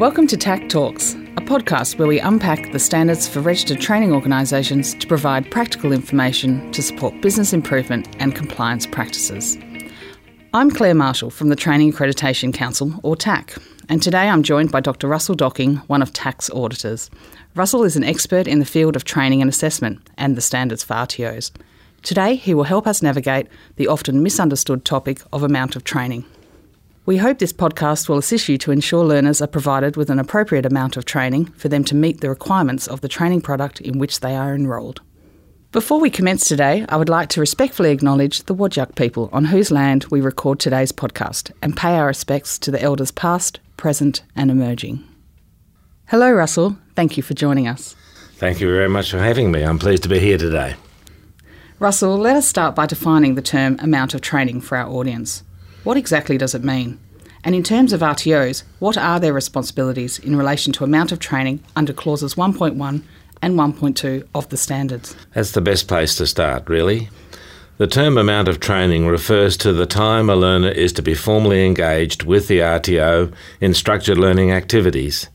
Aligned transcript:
Welcome 0.00 0.28
to 0.28 0.36
TAC 0.38 0.70
Talks, 0.70 1.12
a 1.12 1.42
podcast 1.42 1.98
where 1.98 2.08
we 2.08 2.20
unpack 2.20 2.72
the 2.72 2.78
standards 2.78 3.28
for 3.28 3.40
registered 3.40 3.82
training 3.82 4.14
organisations 4.14 4.94
to 4.94 5.06
provide 5.06 5.50
practical 5.50 5.92
information 5.92 6.72
to 6.72 6.82
support 6.82 7.20
business 7.20 7.52
improvement 7.52 8.08
and 8.18 8.34
compliance 8.34 8.86
practices. 8.86 9.58
I'm 10.54 10.70
Claire 10.70 10.94
Marshall 10.94 11.28
from 11.28 11.50
the 11.50 11.54
Training 11.54 11.92
Accreditation 11.92 12.54
Council, 12.54 12.98
or 13.02 13.14
TAC, 13.14 13.54
and 13.90 14.02
today 14.02 14.26
I'm 14.26 14.42
joined 14.42 14.72
by 14.72 14.80
Dr. 14.80 15.06
Russell 15.06 15.34
Docking, 15.34 15.76
one 15.86 16.00
of 16.00 16.14
TAC's 16.14 16.48
auditors. 16.48 17.10
Russell 17.54 17.84
is 17.84 17.94
an 17.94 18.04
expert 18.04 18.48
in 18.48 18.58
the 18.58 18.64
field 18.64 18.96
of 18.96 19.04
training 19.04 19.42
and 19.42 19.50
assessment 19.50 20.08
and 20.16 20.34
the 20.34 20.40
standards 20.40 20.82
for 20.82 20.94
RTOs. 20.94 21.50
Today, 22.02 22.36
he 22.36 22.54
will 22.54 22.64
help 22.64 22.86
us 22.86 23.02
navigate 23.02 23.48
the 23.76 23.88
often 23.88 24.22
misunderstood 24.22 24.86
topic 24.86 25.20
of 25.30 25.42
amount 25.42 25.76
of 25.76 25.84
training. 25.84 26.24
We 27.10 27.16
hope 27.16 27.40
this 27.40 27.52
podcast 27.52 28.08
will 28.08 28.18
assist 28.18 28.48
you 28.48 28.56
to 28.58 28.70
ensure 28.70 29.04
learners 29.04 29.42
are 29.42 29.48
provided 29.48 29.96
with 29.96 30.10
an 30.10 30.20
appropriate 30.20 30.64
amount 30.64 30.96
of 30.96 31.06
training 31.06 31.46
for 31.56 31.68
them 31.68 31.82
to 31.86 31.96
meet 31.96 32.20
the 32.20 32.28
requirements 32.28 32.86
of 32.86 33.00
the 33.00 33.08
training 33.08 33.40
product 33.40 33.80
in 33.80 33.98
which 33.98 34.20
they 34.20 34.36
are 34.36 34.54
enrolled. 34.54 35.00
Before 35.72 35.98
we 35.98 36.08
commence 36.08 36.46
today, 36.46 36.86
I 36.88 36.96
would 36.96 37.08
like 37.08 37.28
to 37.30 37.40
respectfully 37.40 37.90
acknowledge 37.90 38.44
the 38.44 38.54
Whadjuk 38.54 38.94
people 38.94 39.28
on 39.32 39.46
whose 39.46 39.72
land 39.72 40.04
we 40.12 40.20
record 40.20 40.60
today's 40.60 40.92
podcast 40.92 41.50
and 41.60 41.76
pay 41.76 41.96
our 41.96 42.06
respects 42.06 42.60
to 42.60 42.70
the 42.70 42.80
elders 42.80 43.10
past, 43.10 43.58
present, 43.76 44.22
and 44.36 44.48
emerging. 44.48 45.02
Hello, 46.06 46.30
Russell. 46.30 46.78
Thank 46.94 47.16
you 47.16 47.24
for 47.24 47.34
joining 47.34 47.66
us. 47.66 47.96
Thank 48.34 48.60
you 48.60 48.72
very 48.72 48.88
much 48.88 49.10
for 49.10 49.18
having 49.18 49.50
me. 49.50 49.64
I'm 49.64 49.80
pleased 49.80 50.04
to 50.04 50.08
be 50.08 50.20
here 50.20 50.38
today. 50.38 50.76
Russell, 51.80 52.16
let 52.16 52.36
us 52.36 52.46
start 52.46 52.76
by 52.76 52.86
defining 52.86 53.34
the 53.34 53.42
term 53.42 53.80
amount 53.80 54.14
of 54.14 54.20
training 54.20 54.60
for 54.60 54.78
our 54.78 54.88
audience. 54.88 55.42
What 55.82 55.96
exactly 55.96 56.36
does 56.36 56.54
it 56.54 56.62
mean? 56.62 56.98
And 57.42 57.54
in 57.54 57.62
terms 57.62 57.94
of 57.94 58.00
RTOs, 58.00 58.64
what 58.80 58.98
are 58.98 59.18
their 59.18 59.32
responsibilities 59.32 60.18
in 60.18 60.36
relation 60.36 60.74
to 60.74 60.84
amount 60.84 61.10
of 61.10 61.20
training 61.20 61.62
under 61.74 61.94
clauses 61.94 62.34
1.1 62.34 63.02
and 63.40 63.54
1.2 63.54 64.28
of 64.34 64.48
the 64.50 64.58
standards? 64.58 65.16
That's 65.32 65.52
the 65.52 65.62
best 65.62 65.88
place 65.88 66.16
to 66.16 66.26
start, 66.26 66.68
really. 66.68 67.08
The 67.78 67.86
term 67.86 68.18
amount 68.18 68.48
of 68.48 68.60
training 68.60 69.06
refers 69.06 69.56
to 69.58 69.72
the 69.72 69.86
time 69.86 70.28
a 70.28 70.36
learner 70.36 70.68
is 70.68 70.92
to 70.92 71.02
be 71.02 71.14
formally 71.14 71.64
engaged 71.64 72.24
with 72.24 72.46
the 72.46 72.58
RTO 72.58 73.32
in 73.62 73.72
structured 73.72 74.18
learning 74.18 74.52
activities. 74.52 75.28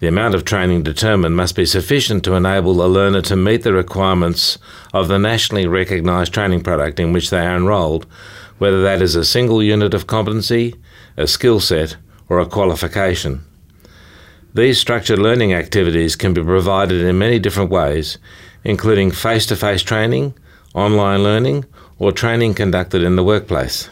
The 0.00 0.08
amount 0.08 0.34
of 0.34 0.44
training 0.44 0.82
determined 0.82 1.36
must 1.36 1.56
be 1.56 1.64
sufficient 1.64 2.24
to 2.24 2.34
enable 2.34 2.74
the 2.74 2.88
learner 2.88 3.22
to 3.22 3.36
meet 3.36 3.62
the 3.62 3.72
requirements 3.72 4.58
of 4.92 5.08
the 5.08 5.18
nationally 5.18 5.66
recognised 5.66 6.34
training 6.34 6.62
product 6.62 7.00
in 7.00 7.14
which 7.14 7.30
they 7.30 7.46
are 7.46 7.56
enrolled, 7.56 8.04
whether 8.62 8.80
that 8.80 9.02
is 9.02 9.16
a 9.16 9.24
single 9.24 9.60
unit 9.60 9.92
of 9.92 10.06
competency, 10.06 10.72
a 11.16 11.26
skill 11.26 11.58
set, 11.58 11.96
or 12.28 12.38
a 12.38 12.46
qualification. 12.46 13.42
These 14.54 14.78
structured 14.78 15.18
learning 15.18 15.52
activities 15.52 16.14
can 16.14 16.32
be 16.32 16.44
provided 16.44 17.02
in 17.02 17.18
many 17.18 17.40
different 17.40 17.72
ways, 17.72 18.18
including 18.62 19.10
face 19.10 19.46
to 19.46 19.56
face 19.56 19.82
training, 19.82 20.34
online 20.74 21.24
learning, 21.24 21.64
or 21.98 22.12
training 22.12 22.54
conducted 22.54 23.02
in 23.02 23.16
the 23.16 23.24
workplace. 23.24 23.90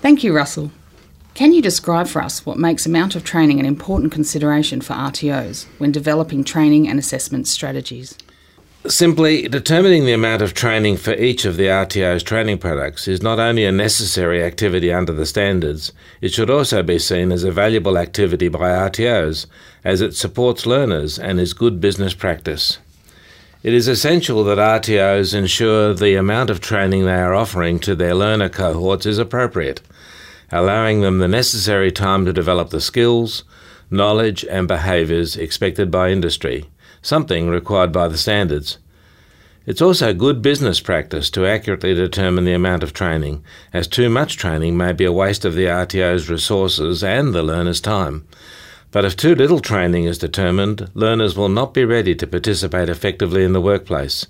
Thank 0.00 0.24
you, 0.24 0.34
Russell. 0.34 0.70
Can 1.34 1.52
you 1.52 1.60
describe 1.60 2.08
for 2.08 2.22
us 2.22 2.46
what 2.46 2.56
makes 2.56 2.86
amount 2.86 3.14
of 3.16 3.22
training 3.22 3.60
an 3.60 3.66
important 3.66 4.12
consideration 4.12 4.80
for 4.80 4.94
RTOs 4.94 5.66
when 5.76 5.92
developing 5.92 6.42
training 6.42 6.88
and 6.88 6.98
assessment 6.98 7.46
strategies? 7.46 8.16
Simply, 8.88 9.46
determining 9.46 10.06
the 10.06 10.12
amount 10.12 10.42
of 10.42 10.54
training 10.54 10.96
for 10.96 11.14
each 11.14 11.44
of 11.44 11.56
the 11.56 11.66
RTO's 11.66 12.24
training 12.24 12.58
products 12.58 13.06
is 13.06 13.22
not 13.22 13.38
only 13.38 13.64
a 13.64 13.70
necessary 13.70 14.42
activity 14.42 14.92
under 14.92 15.12
the 15.12 15.24
standards, 15.24 15.92
it 16.20 16.32
should 16.32 16.50
also 16.50 16.82
be 16.82 16.98
seen 16.98 17.30
as 17.30 17.44
a 17.44 17.52
valuable 17.52 17.96
activity 17.96 18.48
by 18.48 18.70
RTOs, 18.70 19.46
as 19.84 20.00
it 20.00 20.16
supports 20.16 20.66
learners 20.66 21.16
and 21.16 21.38
is 21.38 21.52
good 21.52 21.80
business 21.80 22.12
practice. 22.12 22.78
It 23.62 23.72
is 23.72 23.86
essential 23.86 24.42
that 24.44 24.58
RTOs 24.58 25.32
ensure 25.32 25.94
the 25.94 26.16
amount 26.16 26.50
of 26.50 26.60
training 26.60 27.04
they 27.04 27.14
are 27.14 27.34
offering 27.34 27.78
to 27.80 27.94
their 27.94 28.16
learner 28.16 28.48
cohorts 28.48 29.06
is 29.06 29.18
appropriate, 29.18 29.80
allowing 30.50 31.02
them 31.02 31.18
the 31.18 31.28
necessary 31.28 31.92
time 31.92 32.24
to 32.24 32.32
develop 32.32 32.70
the 32.70 32.80
skills, 32.80 33.44
knowledge, 33.92 34.44
and 34.46 34.66
behaviours 34.66 35.36
expected 35.36 35.88
by 35.88 36.10
industry 36.10 36.66
something 37.02 37.48
required 37.48 37.92
by 37.92 38.08
the 38.08 38.16
standards. 38.16 38.78
It's 39.64 39.82
also 39.82 40.12
good 40.12 40.42
business 40.42 40.80
practice 40.80 41.30
to 41.30 41.46
accurately 41.46 41.94
determine 41.94 42.44
the 42.44 42.54
amount 42.54 42.82
of 42.82 42.92
training, 42.92 43.44
as 43.72 43.86
too 43.86 44.08
much 44.08 44.36
training 44.36 44.76
may 44.76 44.92
be 44.92 45.04
a 45.04 45.12
waste 45.12 45.44
of 45.44 45.54
the 45.54 45.66
RTO's 45.66 46.28
resources 46.28 47.04
and 47.04 47.32
the 47.32 47.44
learner's 47.44 47.80
time. 47.80 48.26
But 48.90 49.04
if 49.04 49.16
too 49.16 49.34
little 49.34 49.60
training 49.60 50.04
is 50.04 50.18
determined, 50.18 50.90
learners 50.94 51.36
will 51.36 51.48
not 51.48 51.74
be 51.74 51.84
ready 51.84 52.14
to 52.16 52.26
participate 52.26 52.88
effectively 52.88 53.44
in 53.44 53.52
the 53.52 53.60
workplace, 53.60 54.26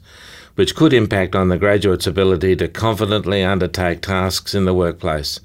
which 0.54 0.76
could 0.76 0.92
impact 0.92 1.34
on 1.34 1.48
the 1.48 1.56
graduate's 1.56 2.06
ability 2.06 2.54
to 2.56 2.68
confidently 2.68 3.42
undertake 3.42 4.02
tasks 4.02 4.54
in 4.54 4.66
the 4.66 4.74
workplace, 4.74 5.40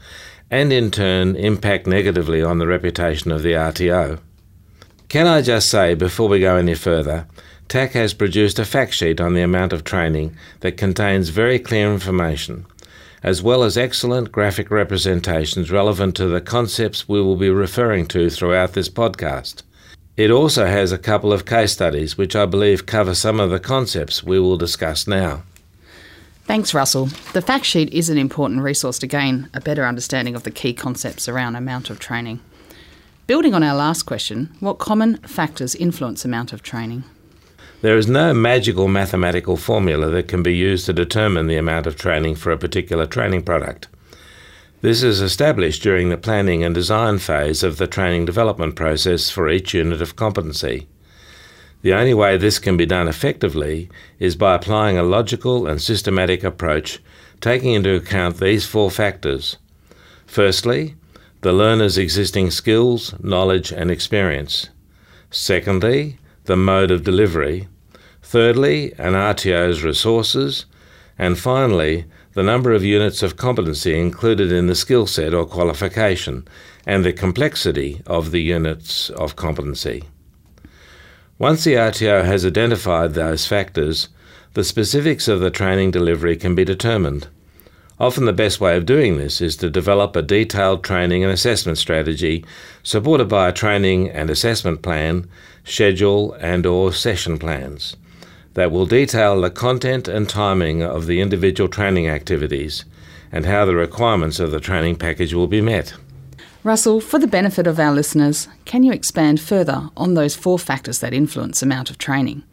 and 0.51 0.73
in 0.73 0.91
turn 0.91 1.35
impact 1.35 1.87
negatively 1.87 2.43
on 2.43 2.57
the 2.57 2.67
reputation 2.67 3.31
of 3.31 3.41
the 3.41 3.53
RTO. 3.53 4.19
Can 5.09 5.25
I 5.25 5.41
just 5.41 5.69
say, 5.69 5.93
before 5.93 6.27
we 6.27 6.41
go 6.41 6.57
any 6.57 6.75
further, 6.75 7.27
TAC 7.69 7.93
has 7.93 8.13
produced 8.13 8.59
a 8.59 8.65
fact 8.65 8.93
sheet 8.93 9.21
on 9.21 9.33
the 9.33 9.41
amount 9.41 9.71
of 9.71 9.85
training 9.85 10.35
that 10.59 10.75
contains 10.75 11.29
very 11.29 11.59
clear 11.59 11.93
information, 11.93 12.65
as 13.23 13.41
well 13.41 13.63
as 13.63 13.77
excellent 13.77 14.33
graphic 14.33 14.69
representations 14.69 15.71
relevant 15.71 16.15
to 16.15 16.27
the 16.27 16.41
concepts 16.41 17.07
we 17.07 17.21
will 17.21 17.37
be 17.37 17.49
referring 17.49 18.05
to 18.07 18.29
throughout 18.29 18.73
this 18.73 18.89
podcast. 18.89 19.63
It 20.17 20.29
also 20.29 20.65
has 20.65 20.91
a 20.91 20.97
couple 20.97 21.31
of 21.31 21.45
case 21.45 21.71
studies 21.71 22.17
which 22.17 22.35
I 22.35 22.45
believe 22.45 22.85
cover 22.85 23.15
some 23.15 23.39
of 23.39 23.49
the 23.49 23.61
concepts 23.61 24.23
we 24.23 24.41
will 24.41 24.57
discuss 24.57 25.07
now. 25.07 25.43
Thanks, 26.43 26.73
Russell. 26.73 27.05
The 27.31 27.41
fact 27.41 27.63
sheet 27.63 27.93
is 27.93 28.09
an 28.09 28.17
important 28.17 28.61
resource 28.61 28.99
to 28.99 29.07
gain 29.07 29.49
a 29.53 29.61
better 29.61 29.85
understanding 29.85 30.35
of 30.35 30.43
the 30.43 30.51
key 30.51 30.73
concepts 30.73 31.29
around 31.29 31.55
amount 31.55 31.89
of 31.89 31.99
training. 31.99 32.41
Building 33.27 33.53
on 33.53 33.61
our 33.61 33.75
last 33.75 34.03
question, 34.03 34.55
what 34.61 34.77
common 34.77 35.17
factors 35.17 35.75
influence 35.75 36.23
amount 36.23 36.53
of 36.53 36.63
training? 36.63 37.03
There 37.81 37.97
is 37.97 38.07
no 38.07 38.33
magical 38.33 38.87
mathematical 38.87 39.57
formula 39.57 40.09
that 40.11 40.29
can 40.29 40.41
be 40.41 40.55
used 40.55 40.85
to 40.85 40.93
determine 40.93 41.47
the 41.47 41.57
amount 41.57 41.87
of 41.87 41.97
training 41.97 42.35
for 42.35 42.53
a 42.53 42.57
particular 42.57 43.05
training 43.05 43.43
product. 43.43 43.89
This 44.79 45.03
is 45.03 45.19
established 45.19 45.83
during 45.83 46.07
the 46.07 46.15
planning 46.15 46.63
and 46.63 46.73
design 46.73 47.17
phase 47.17 47.63
of 47.63 47.75
the 47.75 47.85
training 47.85 48.23
development 48.23 48.77
process 48.77 49.29
for 49.29 49.49
each 49.49 49.73
unit 49.73 50.01
of 50.01 50.15
competency. 50.15 50.87
The 51.81 51.93
only 51.93 52.13
way 52.13 52.37
this 52.37 52.59
can 52.59 52.77
be 52.77 52.85
done 52.85 53.09
effectively 53.09 53.89
is 54.19 54.37
by 54.37 54.55
applying 54.55 54.97
a 54.97 55.03
logical 55.03 55.67
and 55.67 55.81
systematic 55.81 56.45
approach 56.45 56.99
taking 57.41 57.73
into 57.73 57.93
account 57.93 58.37
these 58.37 58.65
four 58.65 58.89
factors. 58.89 59.57
Firstly, 60.25 60.95
the 61.41 61.53
learner's 61.53 61.97
existing 61.97 62.51
skills, 62.51 63.13
knowledge, 63.21 63.71
and 63.71 63.91
experience. 63.91 64.69
Secondly, 65.29 66.17
the 66.45 66.57
mode 66.57 66.91
of 66.91 67.03
delivery. 67.03 67.67
Thirdly, 68.21 68.93
an 68.97 69.13
RTO's 69.13 69.83
resources. 69.83 70.65
And 71.17 71.37
finally, 71.37 72.05
the 72.33 72.43
number 72.43 72.71
of 72.71 72.83
units 72.83 73.23
of 73.23 73.37
competency 73.37 73.99
included 73.99 74.51
in 74.51 74.67
the 74.67 74.75
skill 74.75 75.07
set 75.07 75.33
or 75.33 75.45
qualification, 75.45 76.47
and 76.85 77.03
the 77.03 77.13
complexity 77.13 78.01
of 78.05 78.31
the 78.31 78.41
units 78.41 79.09
of 79.09 79.35
competency. 79.35 80.03
Once 81.39 81.63
the 81.63 81.73
RTO 81.73 82.23
has 82.25 82.45
identified 82.45 83.13
those 83.13 83.45
factors, 83.45 84.09
the 84.53 84.63
specifics 84.63 85.27
of 85.27 85.39
the 85.39 85.51
training 85.51 85.91
delivery 85.91 86.35
can 86.35 86.55
be 86.55 86.65
determined. 86.65 87.27
Often 87.99 88.25
the 88.25 88.33
best 88.33 88.61
way 88.61 88.77
of 88.77 88.85
doing 88.85 89.17
this 89.17 89.41
is 89.41 89.55
to 89.57 89.71
develop 89.71 90.15
a 90.15 90.21
detailed 90.21 90.83
training 90.83 91.23
and 91.23 91.33
assessment 91.33 91.79
strategy 91.79 92.45
supported 92.83 93.27
by 93.27 93.49
a 93.49 93.53
training 93.53 94.09
and 94.09 94.29
assessment 94.29 94.83
plan, 94.83 95.27
schedule 95.63 96.33
and 96.33 96.65
or 96.65 96.93
session 96.93 97.39
plans 97.39 97.95
that 98.53 98.71
will 98.71 98.85
detail 98.85 99.39
the 99.39 99.49
content 99.49 100.07
and 100.07 100.27
timing 100.29 100.81
of 100.81 101.05
the 101.05 101.21
individual 101.21 101.67
training 101.67 102.07
activities 102.07 102.85
and 103.31 103.45
how 103.45 103.65
the 103.65 103.75
requirements 103.75 104.39
of 104.39 104.51
the 104.51 104.59
training 104.59 104.95
package 104.95 105.33
will 105.33 105.47
be 105.47 105.61
met. 105.61 105.93
Russell, 106.63 106.99
for 106.99 107.19
the 107.19 107.27
benefit 107.27 107.67
of 107.67 107.79
our 107.79 107.93
listeners, 107.93 108.47
can 108.65 108.83
you 108.83 108.91
expand 108.91 109.39
further 109.39 109.89
on 109.95 110.13
those 110.13 110.35
four 110.35 110.59
factors 110.59 110.99
that 110.99 111.13
influence 111.13 111.61
amount 111.61 111.89
of 111.89 111.97
training? 111.97 112.43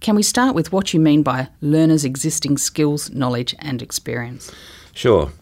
Can 0.00 0.16
we 0.16 0.22
start 0.22 0.54
with 0.54 0.70
what 0.70 0.92
you 0.92 1.00
mean 1.00 1.22
by 1.22 1.48
learners' 1.60 2.04
existing 2.04 2.58
skills, 2.58 3.10
knowledge, 3.10 3.54
and 3.58 3.80
experience? 3.80 4.52
Sure. 4.94 5.32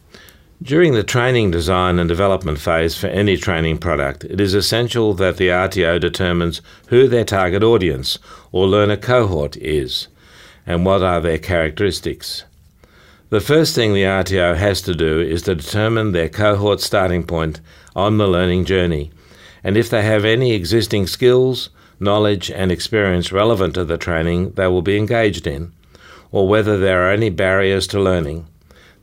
During 0.62 0.94
the 0.94 1.02
training 1.02 1.50
design 1.50 1.98
and 1.98 2.08
development 2.08 2.58
phase 2.58 2.96
for 2.96 3.08
any 3.08 3.36
training 3.36 3.78
product, 3.78 4.24
it 4.24 4.40
is 4.40 4.54
essential 4.54 5.12
that 5.14 5.36
the 5.36 5.48
RTO 5.48 6.00
determines 6.00 6.62
who 6.88 7.06
their 7.06 7.24
target 7.24 7.62
audience 7.62 8.18
or 8.50 8.66
learner 8.66 8.96
cohort 8.96 9.56
is 9.58 10.08
and 10.66 10.86
what 10.86 11.02
are 11.02 11.20
their 11.20 11.38
characteristics. 11.38 12.44
The 13.30 13.40
first 13.40 13.74
thing 13.74 13.92
the 13.92 14.04
RTO 14.04 14.56
has 14.56 14.80
to 14.82 14.94
do 14.94 15.20
is 15.20 15.42
to 15.42 15.54
determine 15.54 16.12
their 16.12 16.28
cohort 16.28 16.80
starting 16.80 17.24
point 17.24 17.60
on 17.94 18.18
the 18.18 18.28
learning 18.28 18.64
journey 18.64 19.10
and 19.64 19.76
if 19.76 19.90
they 19.90 20.02
have 20.02 20.24
any 20.24 20.52
existing 20.52 21.06
skills, 21.06 21.70
knowledge, 22.00 22.50
and 22.50 22.72
experience 22.72 23.32
relevant 23.32 23.74
to 23.74 23.84
the 23.84 23.98
training 23.98 24.52
they 24.52 24.66
will 24.66 24.82
be 24.82 24.96
engaged 24.96 25.46
in, 25.46 25.72
or 26.30 26.48
whether 26.48 26.78
there 26.78 27.06
are 27.06 27.12
any 27.12 27.30
barriers 27.30 27.86
to 27.88 28.00
learning. 28.00 28.46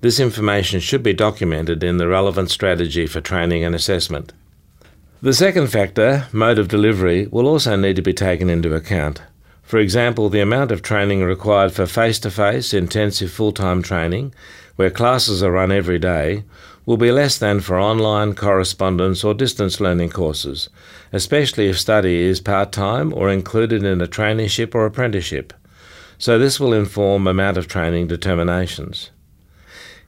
This 0.01 0.19
information 0.19 0.79
should 0.79 1.03
be 1.03 1.13
documented 1.13 1.83
in 1.83 1.97
the 1.97 2.07
relevant 2.07 2.49
strategy 2.49 3.05
for 3.05 3.19
training 3.19 3.65
and 3.65 3.75
assessment. 3.75 4.31
The 5.21 5.33
second 5.33 5.67
factor, 5.67 6.27
mode 6.31 6.57
of 6.57 6.69
delivery, 6.69 7.27
will 7.27 7.45
also 7.45 7.75
need 7.75 7.97
to 7.97 8.01
be 8.01 8.13
taken 8.13 8.49
into 8.49 8.73
account. 8.73 9.21
For 9.61 9.77
example, 9.77 10.29
the 10.29 10.39
amount 10.39 10.71
of 10.71 10.81
training 10.81 11.23
required 11.23 11.73
for 11.73 11.85
face 11.85 12.17
to 12.19 12.31
face 12.31 12.73
intensive 12.73 13.29
full 13.29 13.51
time 13.51 13.83
training, 13.83 14.33
where 14.77 14.89
classes 14.89 15.43
are 15.43 15.51
run 15.51 15.73
every 15.73 15.99
day, 15.99 16.45
will 16.85 16.95
be 16.95 17.11
less 17.11 17.37
than 17.37 17.59
for 17.59 17.77
online, 17.77 18.33
correspondence, 18.33 19.25
or 19.25 19.33
distance 19.33 19.81
learning 19.81 20.11
courses, 20.11 20.69
especially 21.11 21.67
if 21.67 21.77
study 21.77 22.21
is 22.21 22.39
part 22.39 22.71
time 22.71 23.13
or 23.13 23.29
included 23.29 23.83
in 23.83 23.99
a 23.99 24.07
traineeship 24.07 24.73
or 24.73 24.85
apprenticeship. 24.85 25.51
So, 26.17 26.39
this 26.39 26.57
will 26.57 26.73
inform 26.73 27.27
amount 27.27 27.57
of 27.57 27.67
training 27.67 28.07
determinations. 28.07 29.11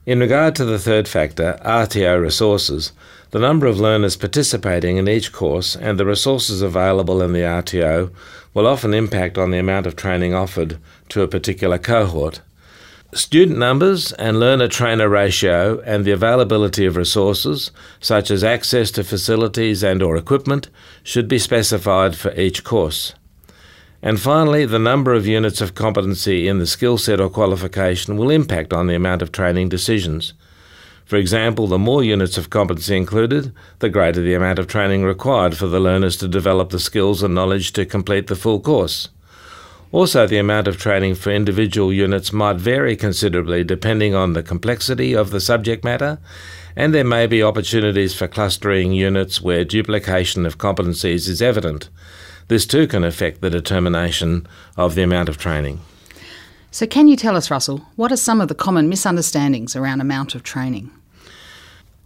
In 0.04 0.18
regard 0.18 0.56
to 0.56 0.64
the 0.64 0.80
third 0.80 1.06
factor, 1.06 1.60
RTO 1.64 2.20
resources, 2.20 2.90
the 3.30 3.38
number 3.38 3.66
of 3.66 3.78
learners 3.78 4.16
participating 4.16 4.96
in 4.96 5.08
each 5.08 5.30
course 5.30 5.76
and 5.76 5.96
the 5.96 6.04
resources 6.04 6.60
available 6.60 7.22
in 7.22 7.32
the 7.32 7.42
RTO 7.42 8.10
will 8.52 8.66
often 8.66 8.94
impact 8.94 9.38
on 9.38 9.52
the 9.52 9.60
amount 9.60 9.86
of 9.86 9.94
training 9.94 10.34
offered 10.34 10.78
to 11.10 11.22
a 11.22 11.28
particular 11.28 11.78
cohort. 11.78 12.40
Student 13.14 13.58
numbers 13.58 14.10
and 14.14 14.40
learner 14.40 14.66
trainer 14.66 15.08
ratio 15.08 15.78
and 15.82 16.04
the 16.04 16.10
availability 16.10 16.84
of 16.84 16.96
resources 16.96 17.70
such 18.00 18.28
as 18.32 18.42
access 18.42 18.90
to 18.92 19.04
facilities 19.04 19.84
and 19.84 20.02
or 20.02 20.16
equipment 20.16 20.68
should 21.04 21.28
be 21.28 21.38
specified 21.38 22.16
for 22.16 22.34
each 22.34 22.64
course. 22.64 23.14
And 24.02 24.20
finally, 24.20 24.66
the 24.66 24.80
number 24.80 25.14
of 25.14 25.28
units 25.28 25.60
of 25.60 25.76
competency 25.76 26.48
in 26.48 26.58
the 26.58 26.66
skill 26.66 26.98
set 26.98 27.20
or 27.20 27.30
qualification 27.30 28.16
will 28.16 28.30
impact 28.30 28.72
on 28.72 28.88
the 28.88 28.96
amount 28.96 29.22
of 29.22 29.30
training 29.30 29.68
decisions. 29.68 30.34
For 31.04 31.16
example, 31.16 31.68
the 31.68 31.78
more 31.78 32.02
units 32.02 32.36
of 32.36 32.50
competency 32.50 32.96
included, 32.96 33.52
the 33.78 33.88
greater 33.88 34.20
the 34.20 34.34
amount 34.34 34.58
of 34.58 34.66
training 34.66 35.04
required 35.04 35.56
for 35.56 35.68
the 35.68 35.78
learners 35.78 36.16
to 36.16 36.26
develop 36.26 36.70
the 36.70 36.80
skills 36.80 37.22
and 37.22 37.34
knowledge 37.34 37.72
to 37.74 37.86
complete 37.86 38.26
the 38.26 38.34
full 38.34 38.58
course. 38.58 39.08
Also, 39.92 40.26
the 40.26 40.38
amount 40.38 40.66
of 40.66 40.78
training 40.78 41.14
for 41.14 41.30
individual 41.30 41.92
units 41.92 42.32
might 42.32 42.56
vary 42.56 42.96
considerably 42.96 43.62
depending 43.62 44.14
on 44.14 44.32
the 44.32 44.42
complexity 44.42 45.14
of 45.14 45.30
the 45.30 45.40
subject 45.40 45.84
matter, 45.84 46.18
and 46.74 46.94
there 46.94 47.04
may 47.04 47.26
be 47.26 47.42
opportunities 47.42 48.14
for 48.14 48.26
clustering 48.26 48.92
units 48.92 49.42
where 49.42 49.64
duplication 49.64 50.46
of 50.46 50.56
competencies 50.56 51.28
is 51.28 51.42
evident. 51.42 51.90
This 52.48 52.66
too 52.66 52.86
can 52.86 53.04
affect 53.04 53.40
the 53.40 53.50
determination 53.50 54.46
of 54.76 54.94
the 54.94 55.02
amount 55.02 55.28
of 55.28 55.38
training. 55.38 55.80
So, 56.70 56.86
can 56.86 57.06
you 57.06 57.16
tell 57.16 57.36
us, 57.36 57.50
Russell, 57.50 57.82
what 57.96 58.12
are 58.12 58.16
some 58.16 58.40
of 58.40 58.48
the 58.48 58.54
common 58.54 58.88
misunderstandings 58.88 59.76
around 59.76 60.00
amount 60.00 60.34
of 60.34 60.42
training? 60.42 60.90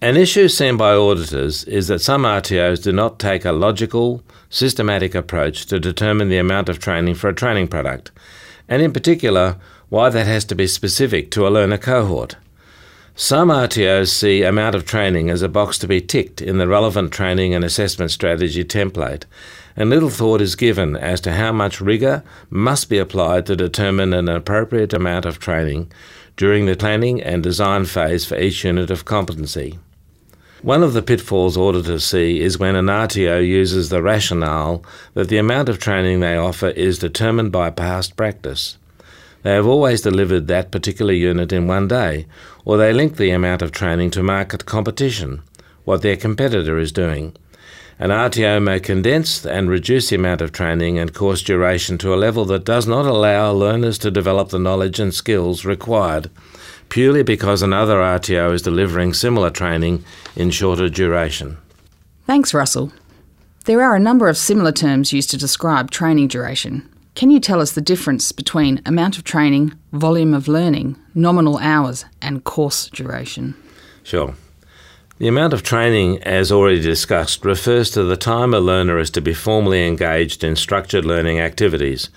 An 0.02 0.16
issue 0.16 0.48
seen 0.48 0.76
by 0.76 0.92
auditors 0.94 1.64
is 1.64 1.88
that 1.88 2.00
some 2.00 2.24
RTOs 2.24 2.82
do 2.82 2.92
not 2.92 3.18
take 3.18 3.44
a 3.44 3.52
logical, 3.52 4.22
systematic 4.50 5.14
approach 5.14 5.66
to 5.66 5.80
determine 5.80 6.28
the 6.28 6.38
amount 6.38 6.68
of 6.68 6.78
training 6.78 7.14
for 7.14 7.28
a 7.28 7.34
training 7.34 7.68
product, 7.68 8.10
and 8.68 8.82
in 8.82 8.92
particular, 8.92 9.56
why 9.88 10.10
that 10.10 10.26
has 10.26 10.44
to 10.46 10.54
be 10.54 10.66
specific 10.66 11.30
to 11.30 11.46
a 11.46 11.50
learner 11.50 11.78
cohort. 11.78 12.36
Some 13.14 13.48
RTOs 13.48 14.08
see 14.08 14.42
amount 14.42 14.74
of 14.74 14.84
training 14.84 15.30
as 15.30 15.40
a 15.40 15.48
box 15.48 15.78
to 15.78 15.88
be 15.88 16.02
ticked 16.02 16.42
in 16.42 16.58
the 16.58 16.68
relevant 16.68 17.12
training 17.12 17.54
and 17.54 17.64
assessment 17.64 18.10
strategy 18.10 18.64
template, 18.64 19.22
and 19.76 19.90
little 19.90 20.10
thought 20.10 20.40
is 20.40 20.56
given 20.56 20.96
as 20.96 21.20
to 21.20 21.32
how 21.32 21.52
much 21.52 21.80
rigour 21.80 22.24
must 22.50 22.88
be 22.88 22.98
applied 22.98 23.46
to 23.46 23.56
determine 23.56 24.12
an 24.12 24.28
appropriate 24.28 24.92
amount 24.92 25.26
of 25.26 25.38
training 25.38 25.90
during 26.36 26.66
the 26.66 26.76
planning 26.76 27.22
and 27.22 27.42
design 27.42 27.84
phase 27.84 28.24
for 28.24 28.38
each 28.38 28.64
unit 28.64 28.90
of 28.90 29.04
competency. 29.04 29.78
One 30.62 30.82
of 30.82 30.94
the 30.94 31.02
pitfalls 31.02 31.56
auditors 31.56 32.04
see 32.04 32.40
is 32.40 32.58
when 32.58 32.76
an 32.76 32.86
RTO 32.86 33.46
uses 33.46 33.88
the 33.88 34.02
rationale 34.02 34.82
that 35.14 35.28
the 35.28 35.38
amount 35.38 35.68
of 35.68 35.78
training 35.78 36.20
they 36.20 36.36
offer 36.36 36.68
is 36.68 36.98
determined 36.98 37.52
by 37.52 37.70
past 37.70 38.16
practice. 38.16 38.78
They 39.42 39.52
have 39.52 39.66
always 39.66 40.00
delivered 40.00 40.48
that 40.48 40.72
particular 40.72 41.12
unit 41.12 41.52
in 41.52 41.68
one 41.68 41.86
day, 41.86 42.26
or 42.64 42.76
they 42.76 42.92
link 42.92 43.16
the 43.16 43.30
amount 43.30 43.62
of 43.62 43.70
training 43.70 44.10
to 44.12 44.22
market 44.22 44.66
competition, 44.66 45.42
what 45.84 46.02
their 46.02 46.16
competitor 46.16 46.78
is 46.78 46.90
doing. 46.90 47.36
An 47.98 48.10
RTO 48.10 48.62
may 48.62 48.78
condense 48.78 49.46
and 49.46 49.70
reduce 49.70 50.10
the 50.10 50.16
amount 50.16 50.42
of 50.42 50.52
training 50.52 50.98
and 50.98 51.14
course 51.14 51.40
duration 51.40 51.96
to 51.98 52.12
a 52.12 52.16
level 52.16 52.44
that 52.44 52.66
does 52.66 52.86
not 52.86 53.06
allow 53.06 53.52
learners 53.52 53.96
to 53.98 54.10
develop 54.10 54.50
the 54.50 54.58
knowledge 54.58 55.00
and 55.00 55.14
skills 55.14 55.64
required, 55.64 56.30
purely 56.90 57.22
because 57.22 57.62
another 57.62 57.96
RTO 57.96 58.52
is 58.52 58.60
delivering 58.60 59.14
similar 59.14 59.48
training 59.48 60.04
in 60.36 60.50
shorter 60.50 60.90
duration. 60.90 61.56
Thanks, 62.26 62.52
Russell. 62.52 62.92
There 63.64 63.82
are 63.82 63.96
a 63.96 64.00
number 64.00 64.28
of 64.28 64.36
similar 64.36 64.72
terms 64.72 65.14
used 65.14 65.30
to 65.30 65.38
describe 65.38 65.90
training 65.90 66.28
duration. 66.28 66.86
Can 67.14 67.30
you 67.30 67.40
tell 67.40 67.62
us 67.62 67.72
the 67.72 67.80
difference 67.80 68.30
between 68.30 68.82
amount 68.84 69.16
of 69.16 69.24
training, 69.24 69.72
volume 69.92 70.34
of 70.34 70.48
learning, 70.48 70.96
nominal 71.14 71.56
hours, 71.58 72.04
and 72.20 72.44
course 72.44 72.90
duration? 72.90 73.54
Sure. 74.02 74.34
The 75.18 75.28
amount 75.28 75.54
of 75.54 75.62
training, 75.62 76.22
as 76.24 76.52
already 76.52 76.80
discussed, 76.80 77.42
refers 77.42 77.90
to 77.92 78.04
the 78.04 78.18
time 78.18 78.52
a 78.52 78.60
learner 78.60 78.98
is 78.98 79.08
to 79.12 79.22
be 79.22 79.32
formally 79.32 79.86
engaged 79.86 80.44
in 80.44 80.56
structured 80.56 81.06
learning 81.06 81.40
activities, 81.40 82.10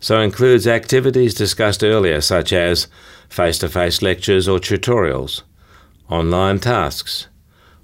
so 0.00 0.20
includes 0.20 0.66
activities 0.66 1.32
discussed 1.32 1.82
earlier, 1.82 2.20
such 2.20 2.52
as 2.52 2.88
face 3.30 3.56
to 3.60 3.70
face 3.70 4.02
lectures 4.02 4.48
or 4.48 4.58
tutorials, 4.58 5.40
online 6.10 6.58
tasks, 6.58 7.28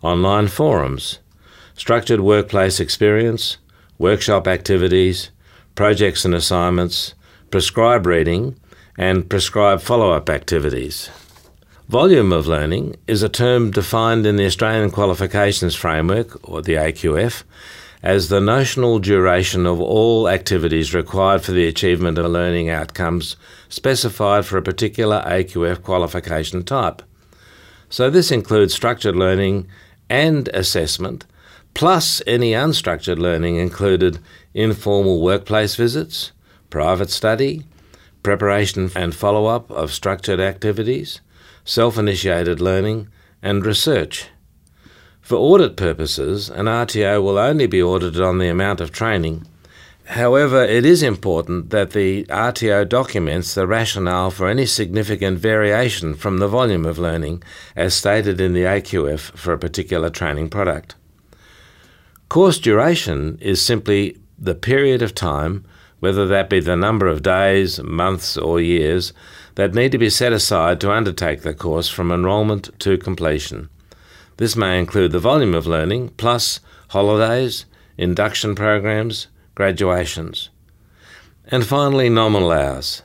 online 0.02 0.48
forums, 0.48 1.20
structured 1.74 2.20
workplace 2.20 2.78
experience, 2.78 3.56
workshop 3.96 4.46
activities, 4.46 5.30
projects 5.76 6.26
and 6.26 6.34
assignments, 6.34 7.14
prescribed 7.50 8.04
reading, 8.04 8.54
and 8.98 9.30
prescribed 9.30 9.80
follow 9.80 10.12
up 10.12 10.28
activities. 10.28 11.08
Volume 11.88 12.34
of 12.34 12.46
learning 12.46 12.96
is 13.06 13.22
a 13.22 13.30
term 13.30 13.70
defined 13.70 14.26
in 14.26 14.36
the 14.36 14.44
Australian 14.44 14.90
Qualifications 14.90 15.74
Framework, 15.74 16.46
or 16.46 16.60
the 16.60 16.74
AQF, 16.74 17.44
as 18.02 18.28
the 18.28 18.42
notional 18.42 18.98
duration 18.98 19.64
of 19.64 19.80
all 19.80 20.28
activities 20.28 20.92
required 20.92 21.40
for 21.40 21.52
the 21.52 21.66
achievement 21.66 22.18
of 22.18 22.30
learning 22.30 22.68
outcomes 22.68 23.36
specified 23.70 24.44
for 24.44 24.58
a 24.58 24.62
particular 24.62 25.24
AQF 25.26 25.82
qualification 25.82 26.62
type. 26.62 27.00
So, 27.88 28.10
this 28.10 28.30
includes 28.30 28.74
structured 28.74 29.16
learning 29.16 29.66
and 30.10 30.48
assessment, 30.48 31.24
plus 31.72 32.20
any 32.26 32.52
unstructured 32.52 33.18
learning 33.18 33.56
included 33.56 34.18
informal 34.52 35.22
workplace 35.22 35.74
visits, 35.74 36.32
private 36.68 37.08
study, 37.08 37.64
preparation 38.22 38.90
and 38.94 39.14
follow 39.14 39.46
up 39.46 39.70
of 39.70 39.90
structured 39.90 40.38
activities, 40.38 41.22
self 41.68 41.98
initiated 41.98 42.62
learning, 42.62 43.06
and 43.42 43.66
research. 43.66 44.28
For 45.20 45.36
audit 45.36 45.76
purposes, 45.76 46.48
an 46.48 46.64
RTO 46.64 47.22
will 47.22 47.36
only 47.36 47.66
be 47.66 47.82
audited 47.82 48.22
on 48.22 48.38
the 48.38 48.48
amount 48.48 48.80
of 48.80 48.90
training. 48.90 49.46
However, 50.06 50.64
it 50.64 50.86
is 50.86 51.02
important 51.02 51.68
that 51.68 51.90
the 51.90 52.24
RTO 52.24 52.88
documents 52.88 53.54
the 53.54 53.66
rationale 53.66 54.30
for 54.30 54.48
any 54.48 54.64
significant 54.64 55.40
variation 55.40 56.14
from 56.14 56.38
the 56.38 56.48
volume 56.48 56.86
of 56.86 56.98
learning 56.98 57.42
as 57.76 57.92
stated 57.92 58.40
in 58.40 58.54
the 58.54 58.62
AQF 58.62 59.36
for 59.36 59.52
a 59.52 59.58
particular 59.58 60.08
training 60.08 60.48
product. 60.48 60.94
Course 62.30 62.58
duration 62.58 63.36
is 63.42 63.60
simply 63.60 64.16
the 64.38 64.54
period 64.54 65.02
of 65.02 65.14
time, 65.14 65.66
whether 66.00 66.26
that 66.26 66.48
be 66.48 66.60
the 66.60 66.76
number 66.76 67.06
of 67.06 67.22
days, 67.22 67.82
months, 67.82 68.36
or 68.36 68.60
years, 68.60 69.12
that 69.56 69.74
need 69.74 69.92
to 69.92 69.98
be 69.98 70.10
set 70.10 70.32
aside 70.32 70.80
to 70.80 70.92
undertake 70.92 71.42
the 71.42 71.54
course 71.54 71.88
from 71.88 72.12
enrolment 72.12 72.70
to 72.78 72.96
completion. 72.96 73.68
This 74.36 74.54
may 74.54 74.78
include 74.78 75.10
the 75.10 75.18
volume 75.18 75.54
of 75.54 75.66
learning, 75.66 76.10
plus 76.10 76.60
holidays, 76.88 77.64
induction 77.96 78.54
programs, 78.54 79.26
graduations. 79.56 80.50
And 81.46 81.66
finally, 81.66 82.08
nominal 82.08 82.52
hours. 82.52 83.02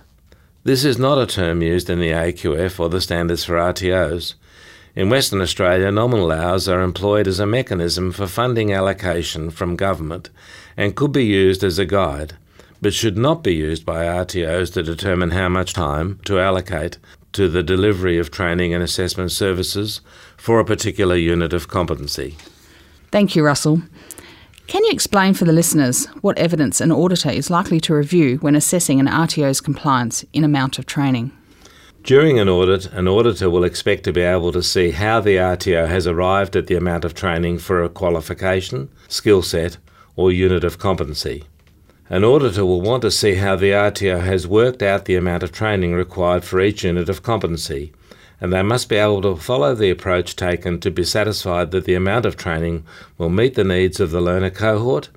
This 0.63 0.85
is 0.85 0.99
not 0.99 1.17
a 1.17 1.25
term 1.25 1.61
used 1.61 1.89
in 1.89 1.99
the 1.99 2.11
AQF 2.11 2.79
or 2.79 2.87
the 2.87 3.01
standards 3.01 3.43
for 3.43 3.55
RTOs. 3.55 4.35
In 4.95 5.09
Western 5.09 5.41
Australia, 5.41 5.91
nominal 5.91 6.31
hours 6.31 6.69
are 6.69 6.81
employed 6.81 7.27
as 7.27 7.39
a 7.39 7.47
mechanism 7.47 8.11
for 8.11 8.27
funding 8.27 8.71
allocation 8.71 9.49
from 9.49 9.75
government 9.75 10.29
and 10.77 10.95
could 10.95 11.11
be 11.11 11.25
used 11.25 11.63
as 11.63 11.79
a 11.79 11.85
guide, 11.85 12.37
but 12.83 12.93
should 12.93 13.17
not 13.17 13.43
be 13.43 13.55
used 13.55 13.85
by 13.85 14.05
RTOs 14.05 14.73
to 14.73 14.83
determine 14.83 15.31
how 15.31 15.49
much 15.49 15.73
time 15.73 16.19
to 16.25 16.39
allocate 16.39 16.97
to 17.31 17.47
the 17.47 17.63
delivery 17.63 18.19
of 18.19 18.29
training 18.29 18.73
and 18.73 18.83
assessment 18.83 19.31
services 19.31 20.01
for 20.37 20.59
a 20.59 20.65
particular 20.65 21.15
unit 21.15 21.53
of 21.53 21.67
competency. 21.67 22.35
Thank 23.09 23.35
you, 23.35 23.43
Russell. 23.43 23.81
Can 24.67 24.83
you 24.83 24.91
explain 24.91 25.33
for 25.33 25.45
the 25.45 25.53
listeners 25.53 26.05
what 26.21 26.37
evidence 26.37 26.81
an 26.81 26.91
auditor 26.91 27.29
is 27.29 27.49
likely 27.49 27.79
to 27.81 27.95
review 27.95 28.37
when 28.37 28.55
assessing 28.55 28.99
an 28.99 29.07
RTO's 29.07 29.61
compliance 29.61 30.25
in 30.33 30.43
amount 30.43 30.77
of 30.77 30.85
training? 30.85 31.31
During 32.03 32.37
an 32.37 32.49
audit, 32.49 32.91
an 32.91 33.07
auditor 33.07 33.49
will 33.49 33.63
expect 33.63 34.03
to 34.03 34.11
be 34.11 34.21
able 34.21 34.51
to 34.51 34.61
see 34.61 34.91
how 34.91 35.21
the 35.21 35.37
RTO 35.37 35.87
has 35.87 36.05
arrived 36.05 36.57
at 36.57 36.67
the 36.67 36.75
amount 36.75 37.05
of 37.05 37.13
training 37.13 37.59
for 37.59 37.81
a 37.81 37.89
qualification, 37.89 38.89
skill 39.07 39.41
set, 39.41 39.77
or 40.17 40.31
unit 40.31 40.65
of 40.65 40.79
competency. 40.79 41.45
An 42.13 42.23
auditor 42.23 42.63
will 42.63 42.79
want 42.79 43.01
to 43.01 43.09
see 43.09 43.33
how 43.33 43.55
the 43.55 43.71
RTO 43.71 44.21
has 44.21 44.45
worked 44.45 44.83
out 44.83 45.05
the 45.05 45.15
amount 45.15 45.41
of 45.41 45.51
training 45.51 45.95
required 45.95 46.43
for 46.43 46.61
each 46.61 46.83
unit 46.83 47.09
of 47.09 47.23
competency, 47.23 47.91
and 48.39 48.53
they 48.53 48.61
must 48.61 48.87
be 48.87 48.97
able 48.97 49.23
to 49.23 49.35
follow 49.35 49.73
the 49.73 49.89
approach 49.89 50.35
taken 50.35 50.79
to 50.81 50.91
be 50.91 51.03
satisfied 51.03 51.71
that 51.71 51.85
the 51.85 51.95
amount 51.95 52.27
of 52.27 52.37
training 52.37 52.85
will 53.17 53.31
meet 53.31 53.55
the 53.55 53.63
needs 53.63 53.99
of 53.99 54.11
the 54.11 54.21
learner 54.21 54.51
cohort, 54.51 55.09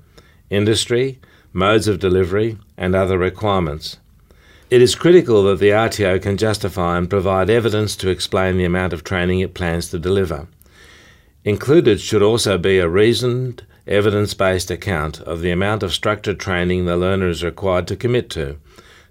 industry, 0.49 1.19
modes 1.53 1.87
of 1.87 1.99
delivery, 1.99 2.57
and 2.77 2.95
other 2.95 3.19
requirements. 3.19 3.99
It 4.71 4.81
is 4.81 4.95
critical 4.95 5.43
that 5.43 5.59
the 5.59 5.69
RTO 5.69 6.19
can 6.19 6.35
justify 6.35 6.97
and 6.97 7.07
provide 7.07 7.51
evidence 7.51 7.95
to 7.97 8.09
explain 8.09 8.57
the 8.57 8.65
amount 8.65 8.91
of 8.91 9.03
training 9.03 9.41
it 9.41 9.53
plans 9.53 9.91
to 9.91 9.99
deliver. 9.99 10.47
Included 11.43 12.01
should 12.01 12.23
also 12.23 12.57
be 12.57 12.79
a 12.79 12.89
reasoned, 12.89 13.67
evidence 13.87 14.33
based 14.33 14.69
account 14.69 15.19
of 15.21 15.41
the 15.41 15.51
amount 15.51 15.83
of 15.83 15.93
structured 15.93 16.39
training 16.39 16.85
the 16.85 16.97
learner 16.97 17.29
is 17.29 17.43
required 17.43 17.87
to 17.87 17.95
commit 17.95 18.29
to, 18.29 18.57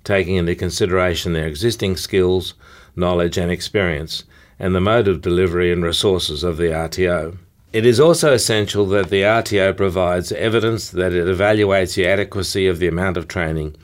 taking 0.05 0.37
into 0.37 0.55
consideration 0.55 1.33
their 1.33 1.47
existing 1.47 1.97
skills, 1.97 2.55
knowledge, 2.95 3.37
and 3.37 3.51
experience, 3.51 4.25
and 4.59 4.75
the 4.75 4.81
mode 4.81 5.09
of 5.09 5.23
delivery 5.23 5.73
and 5.73 5.85
resources 5.85 6.45
of 6.45 6.57
the 6.57 6.65
RTO. 6.65 7.37
It 7.73 7.85
is 7.85 8.01
also 8.01 8.33
essential 8.33 8.87
that 8.87 9.11
the 9.11 9.23
RTO 9.23 9.77
provides 9.77 10.33
evidence 10.33 10.91
that 10.91 11.13
it 11.13 11.27
evaluates 11.27 11.95
the 11.95 12.07
adequacy 12.07 12.67
of 12.67 12.79
the 12.79 12.89
amount 12.89 13.17
of 13.17 13.29
training 13.29 13.77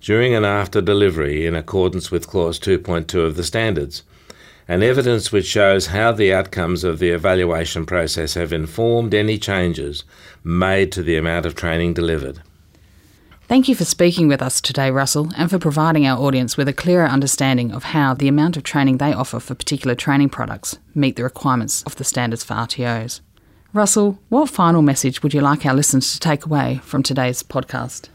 during 0.00 0.34
and 0.34 0.46
after 0.46 0.80
delivery 0.80 1.46
in 1.46 1.54
accordance 1.54 2.10
with 2.10 2.28
Clause 2.28 2.58
2.2 2.58 3.14
of 3.26 3.36
the 3.36 3.44
standards, 3.44 4.02
and 4.70 4.84
evidence 4.84 5.32
which 5.32 5.46
shows 5.46 5.88
how 5.88 6.12
the 6.12 6.32
outcomes 6.32 6.84
of 6.84 7.00
the 7.00 7.10
evaluation 7.10 7.84
process 7.84 8.34
have 8.34 8.52
informed 8.52 9.12
any 9.12 9.36
changes 9.36 10.04
made 10.44 10.92
to 10.92 11.02
the 11.02 11.16
amount 11.16 11.44
of 11.44 11.56
training 11.56 11.92
delivered. 11.92 12.40
Thank 13.48 13.66
you 13.66 13.74
for 13.74 13.84
speaking 13.84 14.28
with 14.28 14.40
us 14.40 14.60
today, 14.60 14.92
Russell, 14.92 15.32
and 15.36 15.50
for 15.50 15.58
providing 15.58 16.06
our 16.06 16.16
audience 16.16 16.56
with 16.56 16.68
a 16.68 16.72
clearer 16.72 17.06
understanding 17.06 17.72
of 17.72 17.82
how 17.82 18.14
the 18.14 18.28
amount 18.28 18.56
of 18.56 18.62
training 18.62 18.98
they 18.98 19.12
offer 19.12 19.40
for 19.40 19.56
particular 19.56 19.96
training 19.96 20.28
products 20.28 20.78
meet 20.94 21.16
the 21.16 21.24
requirements 21.24 21.82
of 21.82 21.96
the 21.96 22.04
standards 22.04 22.44
for 22.44 22.54
RTOs. 22.54 23.22
Russell, 23.72 24.20
what 24.28 24.50
final 24.50 24.82
message 24.82 25.20
would 25.24 25.34
you 25.34 25.40
like 25.40 25.66
our 25.66 25.74
listeners 25.74 26.12
to 26.12 26.20
take 26.20 26.46
away 26.46 26.78
from 26.84 27.02
today's 27.02 27.42
podcast? 27.42 28.08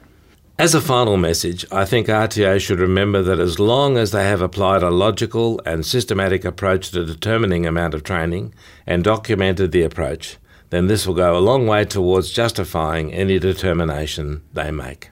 As 0.57 0.73
a 0.73 0.79
final 0.79 1.17
message, 1.17 1.65
I 1.69 1.83
think 1.83 2.07
RTO 2.07 2.61
should 2.61 2.79
remember 2.79 3.21
that 3.21 3.41
as 3.41 3.59
long 3.59 3.97
as 3.97 4.11
they 4.11 4.23
have 4.23 4.39
applied 4.39 4.83
a 4.83 4.89
logical 4.89 5.59
and 5.65 5.85
systematic 5.85 6.45
approach 6.45 6.91
to 6.91 7.03
determining 7.03 7.65
amount 7.65 7.93
of 7.93 8.03
training 8.03 8.53
and 8.87 9.03
documented 9.03 9.73
the 9.73 9.81
approach, 9.81 10.37
then 10.69 10.87
this 10.87 11.05
will 11.05 11.13
go 11.13 11.37
a 11.37 11.39
long 11.39 11.67
way 11.67 11.83
towards 11.83 12.31
justifying 12.31 13.13
any 13.13 13.37
determination 13.37 14.43
they 14.53 14.71
make. 14.71 15.09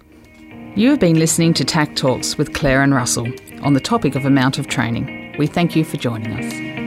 You 0.78 0.92
have 0.92 1.02
been 1.02 1.20
listening 1.20 1.54
to 1.56 1.66
TAC 1.66 1.98
Talks 1.98 2.38
with 2.38 2.54
Claire 2.54 2.82
and 2.82 2.96
Russell 2.96 3.28
on 3.64 3.74
the 3.74 3.82
topic 3.82 4.16
of 4.16 4.24
amount 4.24 4.58
of 4.58 4.68
training. 4.68 5.36
We 5.38 5.48
thank 5.48 5.76
you 5.76 5.84
for 5.84 5.98
joining 5.98 6.32
us. 6.32 6.83